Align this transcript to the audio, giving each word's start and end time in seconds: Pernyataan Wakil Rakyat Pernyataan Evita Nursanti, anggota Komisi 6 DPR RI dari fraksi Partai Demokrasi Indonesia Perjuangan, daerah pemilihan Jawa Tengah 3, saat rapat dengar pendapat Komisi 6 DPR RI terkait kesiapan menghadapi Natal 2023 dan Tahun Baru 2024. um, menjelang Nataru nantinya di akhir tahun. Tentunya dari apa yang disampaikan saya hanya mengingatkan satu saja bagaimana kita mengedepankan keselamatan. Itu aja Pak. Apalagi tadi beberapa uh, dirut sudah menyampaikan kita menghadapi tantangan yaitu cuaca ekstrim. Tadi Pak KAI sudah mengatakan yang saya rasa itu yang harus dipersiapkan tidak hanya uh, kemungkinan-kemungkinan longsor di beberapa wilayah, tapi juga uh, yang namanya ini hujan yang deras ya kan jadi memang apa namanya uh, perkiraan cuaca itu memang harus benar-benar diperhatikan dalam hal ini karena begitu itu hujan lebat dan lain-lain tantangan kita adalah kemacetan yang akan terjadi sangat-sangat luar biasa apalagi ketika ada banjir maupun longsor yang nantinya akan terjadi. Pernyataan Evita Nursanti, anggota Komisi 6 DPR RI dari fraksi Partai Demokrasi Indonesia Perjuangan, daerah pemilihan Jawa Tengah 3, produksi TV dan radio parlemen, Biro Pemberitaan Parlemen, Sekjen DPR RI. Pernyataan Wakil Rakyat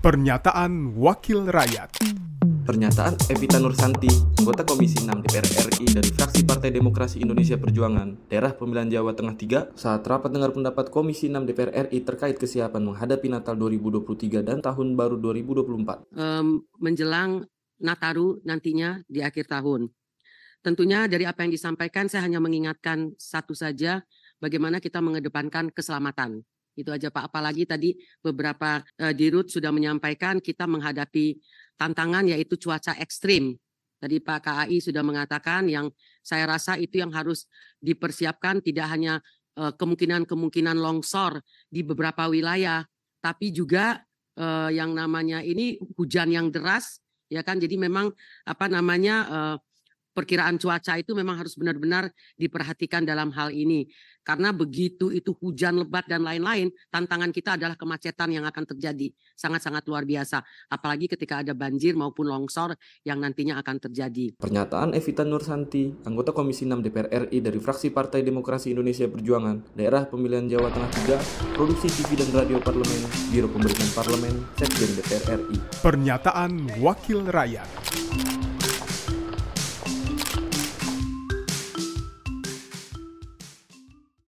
Pernyataan 0.00 0.96
Wakil 0.96 1.44
Rakyat 1.52 2.00
Pernyataan 2.64 3.20
Evita 3.28 3.60
Nursanti, 3.60 4.08
anggota 4.40 4.64
Komisi 4.64 5.04
6 5.04 5.12
DPR 5.12 5.44
RI 5.44 5.92
dari 5.92 6.08
fraksi 6.16 6.40
Partai 6.48 6.72
Demokrasi 6.72 7.20
Indonesia 7.20 7.60
Perjuangan, 7.60 8.32
daerah 8.32 8.56
pemilihan 8.56 8.88
Jawa 8.88 9.12
Tengah 9.12 9.36
3, 9.36 9.76
saat 9.76 10.00
rapat 10.08 10.32
dengar 10.32 10.56
pendapat 10.56 10.88
Komisi 10.88 11.28
6 11.28 11.44
DPR 11.44 11.92
RI 11.92 12.00
terkait 12.00 12.40
kesiapan 12.40 12.80
menghadapi 12.80 13.28
Natal 13.28 13.52
2023 13.60 14.40
dan 14.40 14.64
Tahun 14.64 14.88
Baru 14.96 15.20
2024. 15.20 16.16
um, 16.16 16.64
menjelang 16.80 17.44
Nataru 17.84 18.40
nantinya 18.48 19.04
di 19.04 19.20
akhir 19.20 19.52
tahun. 19.52 19.92
Tentunya 20.64 21.12
dari 21.12 21.28
apa 21.28 21.44
yang 21.44 21.52
disampaikan 21.52 22.08
saya 22.08 22.24
hanya 22.24 22.40
mengingatkan 22.40 23.12
satu 23.20 23.52
saja 23.52 24.00
bagaimana 24.40 24.80
kita 24.80 25.04
mengedepankan 25.04 25.68
keselamatan. 25.68 26.40
Itu 26.80 26.90
aja 26.90 27.12
Pak. 27.12 27.28
Apalagi 27.28 27.68
tadi 27.68 27.92
beberapa 28.24 28.80
uh, 28.80 29.12
dirut 29.12 29.52
sudah 29.52 29.68
menyampaikan 29.68 30.40
kita 30.40 30.64
menghadapi 30.64 31.36
tantangan 31.76 32.24
yaitu 32.32 32.56
cuaca 32.56 32.96
ekstrim. 32.96 33.56
Tadi 34.00 34.16
Pak 34.16 34.40
KAI 34.48 34.80
sudah 34.80 35.04
mengatakan 35.04 35.68
yang 35.68 35.92
saya 36.24 36.48
rasa 36.48 36.80
itu 36.80 37.04
yang 37.04 37.12
harus 37.12 37.44
dipersiapkan 37.84 38.64
tidak 38.64 38.88
hanya 38.88 39.20
uh, 39.60 39.76
kemungkinan-kemungkinan 39.76 40.80
longsor 40.80 41.44
di 41.68 41.84
beberapa 41.84 42.24
wilayah, 42.32 42.80
tapi 43.20 43.52
juga 43.52 44.00
uh, 44.40 44.72
yang 44.72 44.96
namanya 44.96 45.44
ini 45.44 45.76
hujan 46.00 46.32
yang 46.32 46.48
deras 46.48 47.04
ya 47.30 47.44
kan 47.46 47.60
jadi 47.62 47.78
memang 47.78 48.10
apa 48.48 48.66
namanya 48.66 49.16
uh, 49.30 49.56
perkiraan 50.10 50.58
cuaca 50.58 50.98
itu 50.98 51.14
memang 51.14 51.38
harus 51.38 51.54
benar-benar 51.54 52.10
diperhatikan 52.34 53.06
dalam 53.06 53.30
hal 53.30 53.54
ini 53.54 53.86
karena 54.30 54.54
begitu 54.54 55.10
itu 55.10 55.34
hujan 55.42 55.82
lebat 55.82 56.06
dan 56.06 56.22
lain-lain 56.22 56.70
tantangan 56.94 57.34
kita 57.34 57.58
adalah 57.58 57.74
kemacetan 57.74 58.30
yang 58.30 58.46
akan 58.46 58.62
terjadi 58.62 59.10
sangat-sangat 59.34 59.82
luar 59.90 60.06
biasa 60.06 60.46
apalagi 60.70 61.10
ketika 61.10 61.42
ada 61.42 61.50
banjir 61.50 61.98
maupun 61.98 62.30
longsor 62.30 62.78
yang 63.02 63.18
nantinya 63.18 63.58
akan 63.58 63.90
terjadi. 63.90 64.38
Pernyataan 64.38 64.94
Evita 64.94 65.26
Nursanti, 65.26 66.06
anggota 66.06 66.30
Komisi 66.30 66.62
6 66.62 66.78
DPR 66.78 67.26
RI 67.26 67.42
dari 67.42 67.58
fraksi 67.58 67.90
Partai 67.90 68.22
Demokrasi 68.22 68.70
Indonesia 68.70 69.10
Perjuangan, 69.10 69.74
daerah 69.74 70.06
pemilihan 70.06 70.46
Jawa 70.46 70.70
Tengah 70.70 71.18
3, 71.50 71.58
produksi 71.58 71.90
TV 71.90 72.22
dan 72.22 72.30
radio 72.30 72.62
parlemen, 72.62 73.02
Biro 73.34 73.50
Pemberitaan 73.50 73.90
Parlemen, 73.98 74.34
Sekjen 74.54 74.94
DPR 74.94 75.42
RI. 75.42 75.58
Pernyataan 75.82 76.78
Wakil 76.78 77.26
Rakyat 77.26 77.66